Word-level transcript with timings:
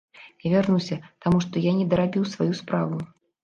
Я 0.45 0.53
вярнуся, 0.53 0.97
таму 1.27 1.43
што 1.45 1.65
я 1.69 1.77
не 1.79 1.87
дарабіў 1.95 2.29
сваю 2.35 2.51
справу. 2.65 2.95